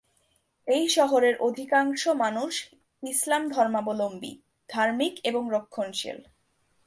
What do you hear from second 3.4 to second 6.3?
ধর্মাবলম্বী, ধার্মিক এবং রক্ষণশীল।